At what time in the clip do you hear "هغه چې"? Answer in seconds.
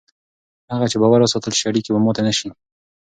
0.75-0.97